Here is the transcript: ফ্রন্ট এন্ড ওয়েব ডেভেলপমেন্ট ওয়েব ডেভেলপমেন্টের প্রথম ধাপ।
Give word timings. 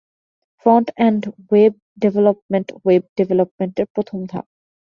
ফ্রন্ট 0.59 0.87
এন্ড 1.07 1.21
ওয়েব 1.47 1.73
ডেভেলপমেন্ট 2.01 2.67
ওয়েব 2.77 3.03
ডেভেলপমেন্টের 3.17 3.87
প্রথম 3.93 4.19
ধাপ। 4.31 4.45